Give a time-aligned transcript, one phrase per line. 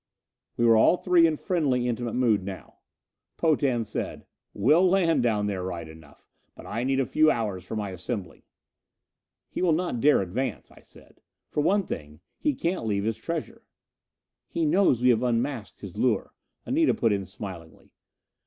[0.57, 2.79] We were all three in friendly, intimate mood now.
[3.37, 6.27] Potan said, "We'll land down there right enough!
[6.55, 8.41] But I need a few hours for my assembling."
[9.47, 11.21] "He will not dare advance," I said.
[11.51, 13.63] "For one thing, he can't leave the treasure."
[14.47, 16.33] "He knows we have unmasked his lure,"
[16.65, 17.91] Anita put in smilingly.